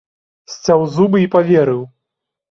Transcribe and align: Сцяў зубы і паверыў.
Сцяў 0.53 0.85
зубы 0.95 1.17
і 1.23 1.27
паверыў. 1.35 1.83